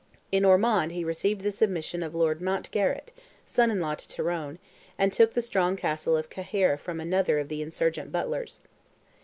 [0.31, 3.11] In Ormond he received the submission of Lord Mountgarrett,
[3.45, 4.57] son in law to Tyrone,
[4.97, 8.61] and took the strong castle of Cahir from another of the insurgent Butlers.